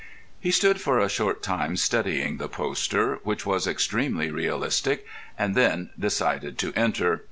[0.39, 5.05] He stood for a short time studying the poster, which was extremely realistic,
[5.37, 7.19] and then decided to enter.